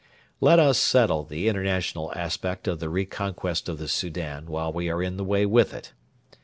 Let 0.39 0.57
us 0.57 0.79
settle 0.79 1.23
the 1.25 1.47
international 1.47 2.11
aspect 2.15 2.67
of 2.67 2.79
the 2.79 2.89
reconquest 2.89 3.69
of 3.69 3.77
the 3.77 3.87
Soudan 3.87 4.47
while 4.47 4.73
we 4.73 4.89
are 4.89 5.03
in 5.03 5.17
the 5.17 5.23
way 5.23 5.45
with 5.45 5.75
it. 5.75 5.93